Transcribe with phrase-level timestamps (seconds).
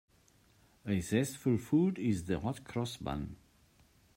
[0.83, 3.35] A zestful food is the hot-cross bun.